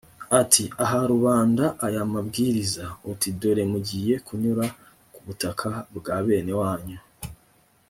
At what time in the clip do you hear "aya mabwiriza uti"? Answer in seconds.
1.85-3.27